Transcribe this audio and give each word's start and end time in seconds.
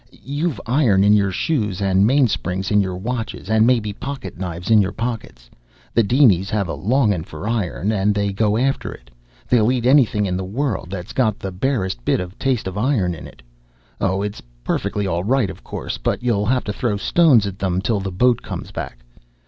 You've 0.09 0.59
iron 0.65 1.03
in 1.03 1.13
your 1.13 1.29
shoes 1.31 1.79
and 1.79 2.07
mainsprings 2.07 2.71
in 2.71 2.81
your 2.81 2.97
watches 2.97 3.51
and 3.51 3.67
maybe 3.67 3.93
pocket 3.93 4.35
knives 4.35 4.71
in 4.71 4.81
your 4.81 4.91
pockets. 4.93 5.47
The 5.93 6.01
dinies 6.01 6.49
have 6.49 6.67
a 6.67 6.73
longin' 6.73 7.23
for 7.23 7.47
iron, 7.47 7.91
and 7.91 8.15
they 8.15 8.33
go 8.33 8.57
after 8.57 8.91
it. 8.91 9.11
They'll 9.47 9.71
eat 9.71 9.85
anything 9.85 10.25
in 10.25 10.35
the 10.37 10.43
world 10.43 10.89
that's 10.89 11.13
got 11.13 11.37
the 11.37 11.51
barest 11.51 12.03
bit 12.03 12.19
of 12.19 12.33
a 12.33 12.35
taste 12.37 12.65
of 12.67 12.79
iron 12.79 13.13
in 13.13 13.27
it! 13.27 13.43
Oh, 13.99 14.23
it's 14.23 14.41
perfectly 14.63 15.05
all 15.05 15.23
right, 15.23 15.51
of 15.51 15.63
course, 15.63 15.99
but 15.99 16.23
ye'll 16.23 16.47
have 16.47 16.63
to 16.63 16.73
throw 16.73 16.97
stones 16.97 17.45
at 17.45 17.59
them 17.59 17.79
till 17.79 17.99
the 17.99 18.09
boat 18.11 18.41
comes 18.41 18.71
back. 18.71 19.05